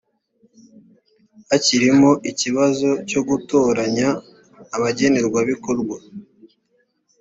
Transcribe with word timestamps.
hakirimo 1.49 2.09
ikibazo 2.31 2.89
cyo 3.09 3.21
gutoranya 3.29 4.07
abagenerwabikorwa 4.75 5.97